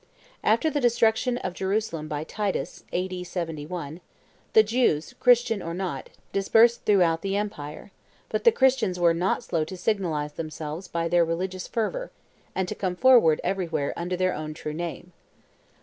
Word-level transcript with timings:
After 0.43 0.71
the 0.71 0.81
destruction 0.81 1.37
of 1.37 1.53
Jerusalem 1.53 2.07
by 2.07 2.23
Titus 2.23 2.83
(A.D. 2.91 3.23
71), 3.23 4.01
the 4.53 4.63
Jews, 4.63 5.13
Christian 5.19 5.61
or 5.61 5.75
not, 5.75 6.09
dispersed 6.33 6.85
throughout 6.85 7.21
the 7.21 7.37
Empire; 7.37 7.91
but 8.27 8.43
the 8.43 8.51
Christians 8.51 8.99
were 8.99 9.13
not 9.13 9.43
slow 9.43 9.63
to 9.63 9.77
signalize 9.77 10.33
themselves 10.33 10.87
by 10.87 11.07
their 11.07 11.23
religious 11.23 11.67
fervor, 11.67 12.09
and 12.55 12.67
to 12.67 12.73
come 12.73 12.95
forward 12.95 13.39
everywhere 13.43 13.93
under 13.95 14.17
their 14.17 14.33
own 14.33 14.55
true 14.55 14.73
name. 14.73 15.13